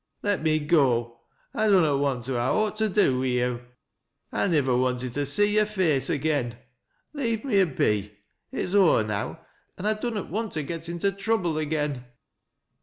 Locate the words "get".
10.63-10.89